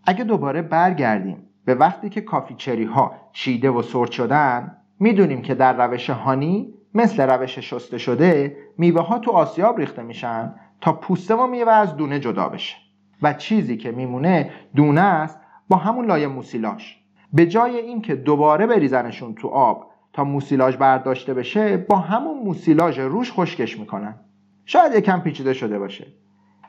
اگه 0.05 0.23
دوباره 0.23 0.61
برگردیم 0.61 1.49
به 1.65 1.75
وقتی 1.75 2.09
که 2.09 2.21
کافی 2.21 2.55
چری 2.57 2.83
ها 2.83 3.11
چیده 3.33 3.69
و 3.69 3.81
سرد 3.81 4.11
شدن 4.11 4.77
می‌دونیم 4.99 5.41
که 5.41 5.55
در 5.55 5.87
روش 5.87 6.09
هانی 6.09 6.73
مثل 6.93 7.29
روش 7.29 7.59
شسته 7.59 7.97
شده 7.97 8.57
میوه 8.77 9.01
ها 9.01 9.19
تو 9.19 9.31
آسیاب 9.31 9.79
ریخته 9.79 10.03
میشن 10.03 10.55
تا 10.85 10.93
پوسته 10.93 11.35
و 11.35 11.47
میوه 11.47 11.71
از 11.71 11.95
دونه 11.95 12.19
جدا 12.19 12.49
بشه. 12.49 12.75
و 13.21 13.33
چیزی 13.33 13.77
که 13.77 13.91
میمونه 13.91 14.49
دونه 14.75 15.01
است 15.01 15.39
با 15.69 15.77
همون 15.77 16.05
لایه 16.05 16.27
موسیلاژ. 16.27 16.83
به 17.33 17.45
جای 17.45 17.77
اینکه 17.77 18.15
دوباره 18.15 18.67
بریزنشون 18.67 19.35
تو 19.35 19.47
آب 19.47 19.91
تا 20.13 20.23
موسیلاژ 20.23 20.75
برداشته 20.75 21.33
بشه 21.33 21.77
با 21.77 21.97
همون 21.97 22.37
موسیلاژ 22.37 22.99
روش 22.99 23.31
خشکش 23.31 23.79
می‌کنن. 23.79 24.15
شاید 24.65 24.95
یکم 24.95 25.19
پیچیده 25.19 25.53
شده 25.53 25.79
باشه. 25.79 26.07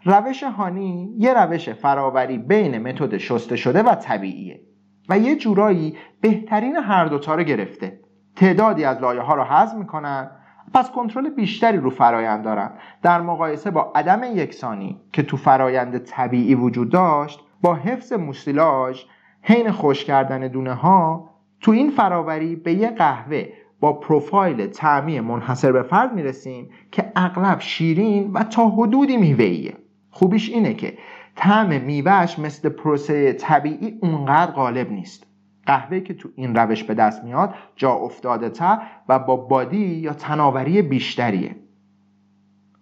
روش 0.04 0.42
هانی 0.42 1.14
یه 1.18 1.34
روش 1.34 1.68
فراوری 1.68 2.38
بین 2.38 2.78
متد 2.78 3.16
شسته 3.16 3.56
شده 3.56 3.82
و 3.82 3.94
طبیعیه 3.94 4.60
و 5.08 5.18
یه 5.18 5.36
جورایی 5.36 5.96
بهترین 6.20 6.76
هر 6.76 7.04
دوتا 7.04 7.34
رو 7.34 7.42
گرفته. 7.42 8.00
تعدادی 8.36 8.84
از 8.84 9.00
لایه 9.00 9.20
ها 9.20 9.34
رو 9.34 9.42
حذف 9.42 9.74
می‌کنن 9.74 10.30
پس 10.76 10.90
کنترل 10.90 11.28
بیشتری 11.28 11.78
رو 11.78 11.90
فرایند 11.90 12.44
دارن. 12.44 12.70
در 13.02 13.20
مقایسه 13.20 13.70
با 13.70 13.92
عدم 13.94 14.20
یکسانی 14.34 15.00
که 15.12 15.22
تو 15.22 15.36
فرایند 15.36 15.98
طبیعی 15.98 16.54
وجود 16.54 16.90
داشت 16.90 17.40
با 17.62 17.74
حفظ 17.74 18.12
موسیلاژ 18.12 19.02
حین 19.42 19.70
خوش 19.70 20.04
کردن 20.04 20.48
دونه 20.48 20.74
ها 20.74 21.30
تو 21.60 21.70
این 21.70 21.90
فراوری 21.90 22.56
به 22.56 22.74
یه 22.74 22.90
قهوه 22.90 23.48
با 23.80 23.92
پروفایل 23.92 24.66
تعمی 24.66 25.20
منحصر 25.20 25.72
به 25.72 25.82
فرد 25.82 26.14
می‌رسیم 26.14 26.70
که 26.92 27.12
اغلب 27.16 27.60
شیرین 27.60 28.32
و 28.32 28.42
تا 28.42 28.68
حدودی 28.68 29.16
میوهیه 29.16 29.76
خوبیش 30.10 30.50
اینه 30.50 30.74
که 30.74 30.98
طعم 31.36 31.80
میوهش 31.80 32.38
مثل 32.38 32.68
پروسه 32.68 33.32
طبیعی 33.32 33.98
اونقدر 34.02 34.52
غالب 34.52 34.92
نیست. 34.92 35.26
قهوه 35.66 36.00
که 36.00 36.14
تو 36.14 36.28
این 36.36 36.54
روش 36.54 36.84
به 36.84 36.94
دست 36.94 37.24
میاد 37.24 37.54
جا 37.76 37.92
افتاده 37.92 38.48
تر 38.48 38.78
و 39.08 39.18
با 39.18 39.36
بادی 39.36 39.86
یا 39.86 40.12
تناوری 40.12 40.82
بیشتریه. 40.82 41.56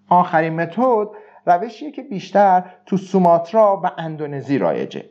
آخرین 0.08 0.54
متد 0.54 1.06
روشیه 1.46 1.90
که 1.90 2.02
بیشتر 2.02 2.64
تو 2.86 2.96
سوماترا 2.96 3.80
و 3.84 3.90
اندونزی 3.98 4.58
رایجه 4.58 5.04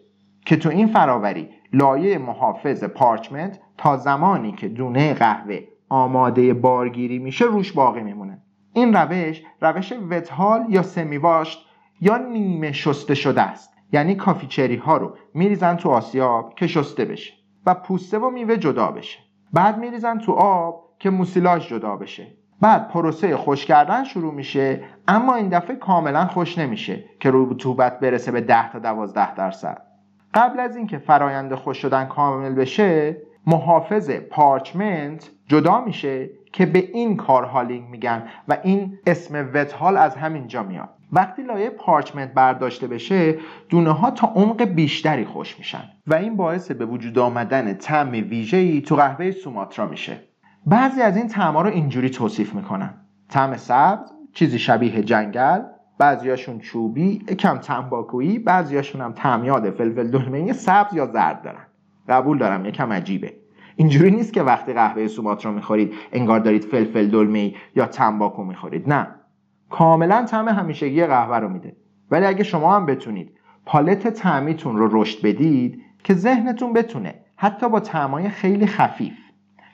که 0.46 0.56
تو 0.56 0.70
این 0.70 0.88
فراوری 0.88 1.50
لایه 1.74 2.18
محافظ 2.18 2.84
پارچمنت 2.84 3.60
تا 3.77 3.98
زمانی 3.98 4.51
که 4.51 4.68
دونه 4.68 5.13
قهوه 5.13 5.60
آماده 5.89 6.53
بارگیری 6.53 7.20
میشه 7.20 7.46
روش 7.46 7.72
باقی 7.72 8.01
میمونه. 8.01 8.42
این 8.74 8.94
روش 8.94 9.42
روش 9.62 9.94
wet 10.10 10.33
hull 10.33 10.65
یا 10.70 10.82
semi-washed 10.81 11.65
یا 12.01 12.18
نیمه 12.18 12.72
شسته 12.72 13.15
شده 13.15 13.42
است. 13.42 13.74
یعنی 13.92 14.15
coffee 14.15 14.45
cherry 14.45 14.75
ها 14.75 14.98
رو 14.98 15.18
میریزن 15.34 15.75
تو 15.75 15.89
آسیاب 15.89 16.53
که 16.56 16.68
شسته 16.68 17.06
بشه. 17.06 17.34
و 17.65 17.74
پوسته 17.74 18.20
و 18.20 18.29
میوه 18.29 18.58
جدا 18.58 18.91
بشه. 18.91 19.20
بعد 19.53 19.77
میریزن 19.77 20.17
تو 20.17 20.32
آب 20.32 20.84
که 21.00 21.10
موسیلاژ 21.10 21.67
جدا 21.67 21.96
بشه. 21.96 22.27
بعد 22.62 22.88
پروسه 22.88 23.38
خشک 23.38 23.65
کردن 23.65 24.03
شروع 24.03 24.34
میشه 24.34 24.84
اما 25.08 25.36
این 25.36 25.50
دفعه 25.50 25.75
کاملا 25.75 26.27
خشک 26.27 26.57
نمیشه 26.58 27.03
که 27.20 27.32
رطوبت 27.34 28.00
برسه 28.00 28.32
به 28.32 28.41
10 28.41 28.72
تا 28.72 28.79
12 28.79 29.36
درصد. 29.36 29.82
قبل 30.34 30.60
از 30.60 30.75
اینکه 30.75 30.98
فرایند 30.98 31.55
خشک 31.55 31.77
شدن 31.77 32.05
کامل 32.05 32.53
بشه 32.53 33.17
محافظ 33.48 34.10
parchment 34.10 35.31
جدا 35.48 35.82
میشه 35.82 36.29
که 36.53 36.65
به 36.65 36.79
این 36.79 37.17
کار 37.17 37.43
hulling 37.43 37.89
میگن 37.89 38.24
و 38.48 38.58
این 38.63 39.00
اسم 39.08 39.50
wet 39.53 39.72
hull 39.72 39.98
از 39.98 40.15
همینجا 40.15 40.63
میاد. 40.63 40.89
وقتی 41.15 41.43
لایه 41.43 41.70
پارچمنت 41.70 42.34
برداشته 42.34 42.88
بشه 42.88 43.38
دونه 43.70 43.91
ها 43.91 44.12
تا 44.12 44.27
عمق 44.27 44.63
بیشتری 44.63 45.25
خوش 45.25 45.58
میشن 45.58 45.84
و 46.08 46.13
این 46.13 46.36
باعث 46.36 46.72
به 46.72 46.86
وجود 46.86 47.20
آمدن 47.20 47.74
طعم 47.74 48.12
ویژه‌ای 48.12 48.82
تو 48.82 48.96
قهوه 48.96 49.32
سوماترا 49.32 49.88
میشه. 49.88 50.20
بعضی 50.65 51.01
از 51.01 51.17
این 51.17 51.27
طعم‌ها 51.27 51.62
رو 51.62 51.70
اینجوری 51.70 52.10
توصیف 52.10 52.55
می‌کنن. 52.55 52.93
طعم 53.29 53.58
سبز 53.58 54.12
چیزی 54.34 54.60
شبیه 54.60 55.03
جنگل 55.03 55.62
بعضیاشون 55.98 56.60
چوبی 56.60 57.20
کم 57.20 57.58
تنباکویی 57.58 58.39
بعضیاشون 58.39 59.01
هم 59.01 59.13
تمیاد 59.13 59.70
فلفل 59.70 60.08
دلمه 60.08 60.53
سبز 60.53 60.93
یا 60.93 61.05
زرد 61.05 61.41
دارن. 61.41 61.65
قبول 62.10 62.38
دارم 62.38 62.65
یکم 62.65 62.93
عجیبه. 62.93 63.34
اینجوری 63.75 64.12
نیست 64.12 64.34
که 64.34 64.43
وقتی 64.43 64.74
قهوه 64.74 65.08
سوماترا 65.08 65.51
می‌خورید 65.51 65.93
انگار 66.12 66.39
دارید 66.39 66.63
فلفل 66.63 67.08
دلمه 67.08 67.53
یا 67.75 67.86
تنباکو 67.86 68.43
می‌خورید 68.43 68.89
نه. 68.89 69.08
کاملا 69.74 70.24
طعم 70.24 70.50
همیشگی 70.50 71.06
قهوه 71.06 71.38
رو 71.38 71.50
میده. 71.50 71.75
ولی 72.12 72.25
اگه 72.25 72.44
شما 72.44 72.75
هم 72.75 72.86
بتونید 72.86 73.38
پالت 73.65 74.08
تعمیتون 74.08 74.77
رو 74.77 75.01
رشد 75.01 75.25
بدید 75.25 75.82
که 76.03 76.13
ذهنتون 76.13 76.74
بتونه 76.74 77.15
حتی 77.36 77.70
با 77.70 77.80
طعمای 77.80 78.30
خیلی 78.30 78.68
خفیف. 78.68 79.18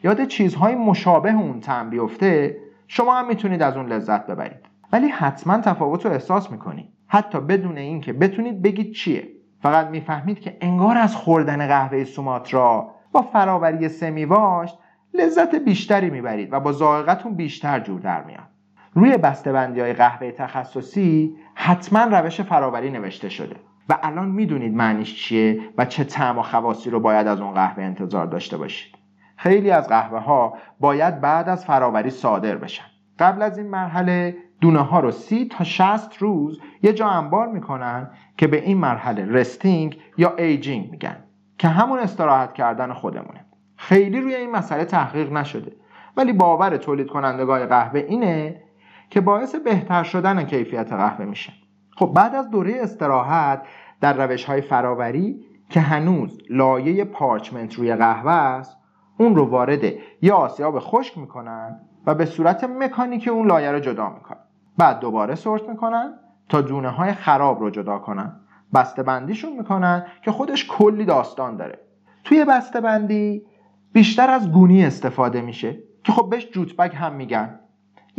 یاد 0.04 0.26
چیزهای 0.26 0.76
مشابه 0.76 1.34
اون 1.34 1.60
طعم 1.60 1.90
بیفته 1.90 2.58
شما 2.88 3.16
هم 3.16 3.28
می‌تونید 3.28 3.62
از 3.62 3.78
اون 3.78 3.86
لذت 3.86 4.28
ببرید. 4.28 4.66
ولی 4.94 5.08
حتما 5.08 5.58
تفاوت 5.58 6.06
رو 6.06 6.12
احساس 6.12 6.52
می‌کنید 6.52 6.90
حتی 7.08 7.40
بدون 7.40 7.78
اینکه 7.78 8.14
بتونید 8.14 8.62
بگید 8.62 8.92
چیه. 8.92 9.28
فقط 9.62 9.88
می‌فهمید 9.88 10.40
که 10.40 10.58
انگار 10.62 10.98
از 10.98 11.16
خوردن 11.16 11.68
قهوه 11.68 12.04
سوماترا 12.04 12.92
با 13.12 13.22
فراوری 13.22 13.90
سمیواشت 13.90 14.78
لذت 15.14 15.56
بیشتری 15.56 16.10
می‌برید 16.10 16.54
و 16.54 16.60
با 16.60 16.72
ذائقتون 16.72 17.36
بیشتر 17.36 17.80
جور 17.80 18.00
در 18.00 18.24
میاد. 18.24 18.49
روی 18.94 19.18
بسته‌بندی 19.18 19.80
های 19.80 19.94
قهوه 19.94 20.32
تخصصی 20.32 21.36
حتما 21.54 22.04
روش 22.04 22.42
فراوری 22.42 22.90
نوشته 22.90 23.30
شده. 23.30 23.56
و 23.90 23.98
الان 24.04 24.30
می‌دونید 24.30 24.76
معنیش 24.76 25.24
چیه 25.24 25.62
و 25.78 25.86
چه 25.86 26.04
طعم 26.04 26.40
و 26.40 26.42
خواصی 26.42 26.90
رو 26.90 27.00
باید 27.00 27.28
از 27.28 27.42
اون 27.42 27.54
قهوه 27.54 27.84
انتظار 27.84 28.26
داشته 28.26 28.58
باشید. 28.58 28.96
خیلی 29.38 29.72
از 29.72 29.88
قهوه 29.88 30.20
ها 30.20 30.54
باید 30.80 31.22
بعد 31.22 31.50
از 31.50 31.66
فراوری 31.66 32.10
صادر 32.10 32.56
بشن. 32.56 32.86
قبل 33.20 33.42
از 33.42 33.58
این 33.58 33.68
مرحله 33.68 34.38
دونه 34.62 34.80
ها 34.80 35.00
رو 35.00 35.12
سی 35.12 35.46
تا 35.46 35.64
60 35.64 36.18
روز 36.18 36.60
یه 36.84 36.94
جا 36.94 37.08
انبار 37.08 37.48
می‌کنن 37.48 38.10
که 38.38 38.48
به 38.48 38.64
این 38.64 38.78
مرحله 38.78 39.26
resting 39.26 39.98
یا 40.18 40.36
aging 40.36 40.92
میگن 40.92 41.24
که 41.58 41.68
همون 41.68 42.00
استراحت 42.00 42.54
کردن 42.54 42.94
خودمونه. 42.94 43.46
خیلی 43.76 44.22
روی 44.22 44.36
این 44.36 44.52
مسئله 44.52 44.86
تحقیق 44.86 45.32
نشده. 45.32 45.72
ولی 46.18 46.34
باور 46.34 46.78
تولید 46.78 47.08
کنندگاه 47.08 47.66
قهوه 47.66 48.00
اینه 48.00 48.62
که 49.10 49.22
باعث 49.22 49.56
بهتر 49.56 50.04
شدن 50.04 50.44
کیفیت 50.44 50.94
قهوه 50.94 51.26
میشه. 51.26 51.54
خب 51.98 52.12
بعد 52.16 52.36
از 52.36 52.50
دوره 52.50 52.74
استراحت 52.82 53.62
در 54.02 54.26
روش 54.26 54.46
های 54.46 54.62
فراوری 54.62 55.46
که 55.70 55.80
هنوز 55.80 56.38
لایه 56.50 57.06
پارچمنت 57.06 57.74
روی 57.74 57.96
قهوه 57.96 58.32
است 58.32 58.78
اون 59.18 59.36
رو 59.36 59.46
وارد 59.46 59.94
یا 60.22 60.36
آسیاب 60.36 60.80
خشک 60.80 61.18
می‌کنن 61.18 61.80
و 62.06 62.16
به 62.16 62.26
صورت 62.26 62.64
مکانیک 62.64 63.28
اون 63.28 63.48
لایه 63.48 63.72
رو 63.72 63.80
جدا 63.80 64.10
می‌کنن. 64.10 64.40
بعد 64.78 65.00
دوباره 65.00 65.36
سورت 65.36 65.70
می‌کنن 65.70 66.14
تا 66.50 66.62
دونه 66.62 66.90
های 66.90 67.14
خراب 67.14 67.60
رو 67.60 67.70
جدا 67.70 68.00
کنن. 68.00 68.40
بسته 68.74 69.04
بندیشون 69.04 69.58
می‌کنن 69.58 70.06
که 70.22 70.32
خودش 70.32 70.68
کلی 70.68 71.06
داستان 71.06 71.58
داره. 71.58 71.80
توی 72.24 72.46
بسته 72.46 72.82
بندی 72.82 73.46
بیشتر 73.94 74.30
از 74.30 74.52
گونی 74.52 74.86
استفاده 74.86 75.42
میشه 75.42 75.78
که 76.04 76.12
خب 76.12 76.30
بهش 76.30 76.50
جوتبک 76.50 76.96
هم 76.96 77.14
میگن. 77.14 77.59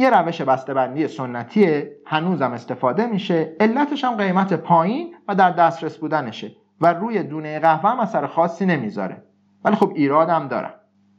یه 0.01 0.11
روش 0.11 0.43
بسته‌بندی 0.43 1.09
سنتیه 1.09 1.97
هنوزم 2.07 2.53
استفاده 2.53 3.07
میشه. 3.07 3.57
علتش 3.61 4.05
هم 4.05 4.15
قیمت 4.17 4.53
پایین 4.53 5.15
و 5.29 5.35
در 5.35 5.51
دسترس 5.51 5.99
بودنشه 5.99 6.51
و 6.81 6.93
روی 6.93 7.23
دونه 7.23 7.59
قهوه 7.59 7.91
هم 7.91 8.01
اثر 8.01 8.27
خاصی 8.27 8.67
نمی‌ذاره. 8.67 9.23
ولی 9.65 9.77
خب 9.77 9.93
ایراد 9.95 10.29
هم 10.29 10.49
دارن 10.49 10.71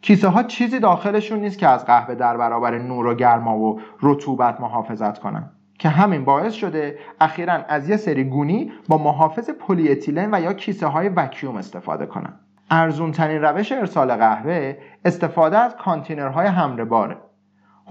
کیسه 0.01 0.27
ها 0.27 0.43
چیزی 0.43 0.79
داخلشون 0.79 1.39
نیست 1.39 1.57
که 1.57 1.67
از 1.67 1.85
قهوه 1.85 2.15
در 2.15 2.37
برابر 2.37 2.77
نور 2.77 3.05
و 3.05 3.15
گرما 3.15 3.59
و 3.59 3.81
رطوبت 4.01 4.61
محافظت 4.61 5.19
کنن. 5.19 5.51
که 5.79 5.89
همین 5.89 6.25
باعث 6.25 6.53
شده 6.53 6.99
اخیرا 7.19 7.53
از 7.53 7.89
یه 7.89 7.97
سری 7.97 8.23
گونی 8.23 8.71
با 8.87 8.97
محافظ 8.97 9.49
پلی 9.49 9.97
و 10.31 10.41
یا 10.41 10.53
کیسه 10.53 10.87
های 10.87 11.09
وکیوم 11.09 11.55
استفاده 11.55 12.05
کنن. 12.05 12.39
ارزون 12.71 13.11
ترین 13.11 13.41
روش 13.41 13.71
ارسال 13.71 14.15
قهوه 14.15 14.77
استفاده 15.05 15.57
از 15.57 15.75
کانتینرهای 15.75 16.47
حمل 16.47 16.85
باره 16.85 17.17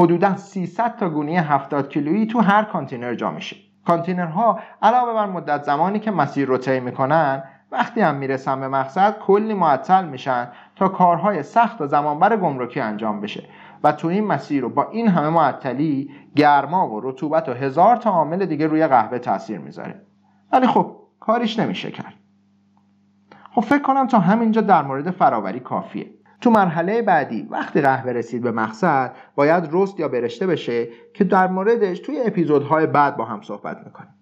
حدودا 0.01 0.37
300 0.37 0.97
تا 0.97 1.09
گونی 1.09 1.37
70 1.37 1.89
کیلویی 1.89 2.27
تو 2.27 2.41
هر 2.41 2.65
کانتینر 2.65 3.15
جا 3.15 3.31
میشه. 3.31 3.57
کانتینرها 3.87 4.61
علاوه 4.83 5.15
بر 5.15 5.27
مدت 5.27 5.63
زمانی 5.63 5.99
که 5.99 6.11
مسیر 6.11 6.49
رو 6.49 6.59
طی 6.59 6.81
می‌کنن 6.81 7.43
وقتی 7.73 8.01
هم 8.01 8.15
می‌رسن 8.15 8.61
به 8.61 8.69
مقصد 8.69 9.19
کلی 9.19 9.55
معطل 9.55 10.05
میشن 10.05 10.49
تا 10.77 10.89
کارهای 10.89 11.43
سخت 11.43 11.81
و 11.81 11.87
زمانبر 11.87 12.37
گمرکی 12.37 12.81
انجام 12.81 13.21
بشه. 13.21 13.45
و 13.85 13.93
تو 13.93 14.09
این 14.09 14.27
مسیر 14.27 14.63
رو 14.63 14.69
با 14.69 14.91
این 14.91 15.09
همه 15.09 15.29
معطلی 15.29 16.11
گرما 16.37 16.89
و 16.89 17.01
رطوبت 17.01 17.49
و 17.49 17.53
هزار 17.53 17.97
تا 17.97 18.11
عامل 18.11 18.47
دیگه 18.47 18.67
روی 18.67 18.87
قهوه 18.87 19.19
تاثیر 19.19 19.59
می‌ذاره. 19.59 20.03
ولی 20.53 20.67
خب 20.67 20.97
کاریش 21.21 21.59
نمیشه 21.59 21.91
کرد. 21.91 22.15
خب 23.55 23.61
فکر 23.61 23.83
کنم 23.83 24.07
تا 24.07 24.19
همینجا 24.19 24.61
در 24.61 24.83
مورد 24.83 25.11
فراوری 25.11 25.61
کافیه. 25.61 26.11
تو 26.41 26.51
مرحله 26.51 27.03
بعدی 27.03 27.49
وقتی 27.51 27.81
قهوه 27.81 28.13
رسید 28.13 28.43
به 28.43 28.51
مقصد 28.51 29.15
باید 29.35 29.69
رست 29.73 30.01
یا 30.01 30.09
برشته 30.09 30.47
بشه 30.47 30.89
که 31.15 31.25
در 31.25 31.47
موردش 31.47 31.99
توی 31.99 32.23
اپیزودهای 32.27 32.87
بعد 32.87 33.17
با 33.17 33.25
هم 33.25 33.41
صحبت 33.43 33.77
می‌کنیم. 33.87 34.15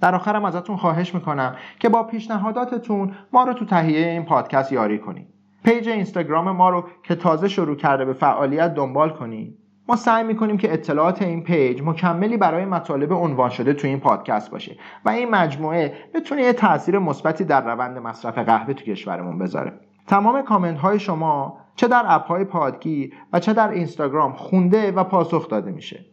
در 0.00 0.14
آخرم 0.14 0.44
ازتون 0.44 0.76
خواهش 0.76 1.14
می‌کنم 1.14 1.56
که 1.78 1.88
با 1.88 2.02
پیشنهاداتتون 2.02 3.14
ما 3.32 3.44
رو 3.44 3.52
تو 3.52 3.64
تهیه 3.64 4.08
این 4.08 4.24
پادکست 4.24 4.72
یاری 4.72 4.98
کنید. 4.98 5.28
page 5.64 5.88
اینستاگرام 5.88 6.50
ما 6.50 6.70
رو 6.70 6.84
که 7.02 7.14
تازه 7.14 7.48
شروع 7.48 7.76
کرده 7.76 8.04
به 8.04 8.12
فعالیت 8.12 8.74
دنبال 8.74 9.10
کنید. 9.10 9.58
ما 9.88 9.96
سعی 9.96 10.24
می‌کنیم 10.24 10.56
که 10.56 10.72
اطلاعات 10.72 11.22
این 11.22 11.44
page 11.44 11.82
مکملی 11.84 12.36
برای 12.36 12.64
مطالب 12.64 13.12
عنوان 13.12 13.50
شده 13.50 13.72
تو 13.72 13.86
این 13.86 14.00
پادکست 14.00 14.50
باشه 14.50 14.76
و 15.04 15.10
این 15.10 15.30
مجموعه 15.30 15.92
بتونه 16.14 16.42
یه 16.42 16.52
تاثیر 16.52 16.98
مثبتی 16.98 17.44
در 17.44 17.74
روند 17.74 17.98
مصرف 17.98 18.38
قهوه 18.38 18.74
تو 18.74 18.84
کشورمون 18.84 19.38
بذاره. 19.38 19.87
تمام 20.08 20.42
کامنت 20.42 20.78
های 20.78 21.00
شما 21.00 21.58
چه 21.76 21.88
در 21.88 22.02
app 22.06 22.26
های 22.26 22.44
پادگیر 22.44 23.14
و 23.32 23.40
چه 23.40 23.52
در 23.52 23.70
اینستاگرام 23.70 24.32
خونده 24.32 24.92
و 24.92 25.04
پاسخ 25.04 25.48
داده 25.48 25.70
میشه. 25.70 26.04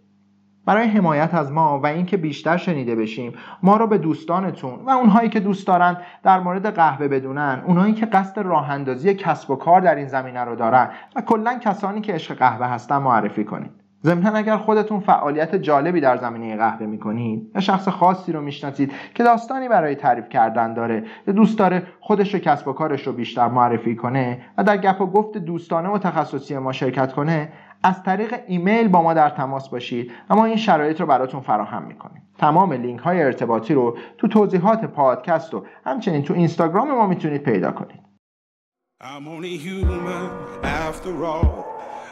برای 0.65 0.88
حمایت 0.88 1.34
از 1.34 1.51
ما 1.51 1.79
و 1.79 1.86
اینکه 1.86 2.17
بیشتر 2.17 2.58
شنیده 2.58 2.95
بشیم 2.95 3.34
ما 3.63 3.77
رو 3.77 3.88
به 3.88 3.97
دوستانتون 3.97 4.79
و 4.86 4.89
اونهایی 4.89 5.29
که 5.29 5.39
دوست 5.39 5.67
دارن 5.67 5.97
در 6.23 6.39
مورد 6.39 6.75
قهوه 6.75 7.08
بدونن 7.08 7.63
اونهایی 7.67 7.93
که 7.93 8.05
قصد 8.05 8.39
راه 8.39 8.69
اندازی 8.69 9.13
کسب 9.13 9.51
و 9.51 9.55
کار 9.55 9.81
در 9.81 9.95
این 9.95 10.08
زمینه 10.08 10.43
رو 10.43 10.55
دارن 10.55 10.89
و 11.15 11.21
کلا 11.21 11.60
کسانی 11.60 12.01
که 12.01 12.13
عشق 12.13 12.36
قهوه 12.36 12.65
هستن 12.65 12.97
معرفی 12.97 13.43
کنید. 13.43 13.85
ضمنا 14.06 14.30
اگر 14.30 14.58
خودتون 14.58 15.00
فعالیت 15.00 15.56
جالبی 15.56 16.02
در 16.02 16.18
زمینه 16.18 16.58
قهوه 16.58 16.86
می‌کنید 16.86 17.52
یا 17.56 17.62
شخص 17.62 17.88
خاصی 17.88 18.32
رو 18.32 18.41
می‌شناسید 18.41 18.91
که 19.13 19.24
داستانی 19.24 19.70
برای 19.70 19.96
تعریف 19.96 20.30
کردن 20.30 20.74
داره 20.74 21.04
یا 21.28 21.34
دوست 21.34 21.60
داره 21.60 21.88
خودش 22.00 22.36
و 22.36 22.39
کسب 22.39 22.68
و 22.68 22.74
کارش 22.74 23.08
رو 23.08 23.13
بیشتر 23.13 23.48
معرفی 23.48 23.96
کنه 23.96 24.41
و 24.58 24.63
در 24.63 24.78
گپ 24.78 25.02
و 25.02 25.06
گفت 25.06 25.38
دوستانه 25.38 25.89
و 25.89 25.98
تخصصی 25.98 26.58
ما 26.58 26.72
شرکت 26.72 27.13
کنه 27.13 27.50
از 27.84 28.04
طریق 28.04 28.36
ایمیل 28.48 28.88
با 28.88 29.02
ما 29.02 29.13
در 29.13 29.30
تماس 29.30 29.70
باشید 29.70 30.12
و 30.30 30.36
ما 30.36 30.46
این 30.46 30.58
شرایط 30.58 31.02
رو 31.02 31.08
براتون 31.08 31.41
فراهم 31.41 31.84
می‌کنیم. 31.84 32.22
تمام 32.38 32.74
لینک 32.74 33.00
های 33.00 33.24
ارتباطی 33.24 33.74
رو 33.74 33.98
تو 34.18 34.28
توضیحات 34.28 34.86
پادکست 34.86 35.54
و 35.54 35.65
همچنین 35.86 36.24
تو 36.24 36.34
اینستاگرام 36.34 36.91
ما 36.91 37.08
می‌تونید 37.08 37.44
پیدا 37.44 37.72
کنید. 37.72 38.00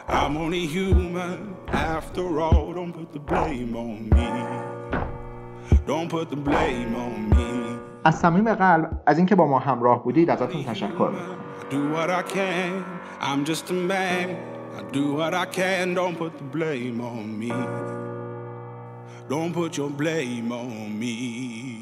I'm 0.07 0.37
only 0.37 0.65
human 0.65 1.55
after 1.67 2.21
all. 2.21 2.29
I'm 2.29 2.37
only 2.37 2.37
human 2.37 2.37
after 2.37 2.41
all. 2.41 2.73
Don't 2.73 2.93
put 2.93 3.11
the 3.13 3.19
blame 3.19 3.75
on 3.75 4.09
me. 4.15 4.29
Don't 5.87 6.09
put 6.09 6.29
the 6.29 6.35
blame 6.35 6.95
on 6.95 7.29
me. 7.29 7.79
از 8.03 8.19
صمیم 8.19 8.53
قلب 8.53 9.01
از 9.05 9.17
اینکه 9.17 9.35
با 9.35 9.47
ما 9.47 9.59
همراه 9.59 10.03
بودید 10.03 10.29
ازتون 10.29 10.63
تشکر 10.63 10.87
میکنم 10.87 11.37
I 11.59 11.71
do 11.71 11.93
what 11.93 12.09
I 12.09 12.23
can. 12.23 12.83
I'm 13.21 13.45
just 13.45 13.69
a 13.69 13.73
man. 13.73 14.37
I 14.77 14.81
do 14.91 15.13
what 15.13 15.33
I 15.33 15.45
can. 15.45 15.93
Don't 15.93 16.17
put 16.17 16.37
the 16.37 16.43
blame 16.43 17.01
on 17.01 17.37
me. 17.39 17.53
Don't 19.29 19.53
put 19.53 19.77
your 19.77 19.89
blame 19.89 20.51
on 20.51 20.97
me. 20.99 21.72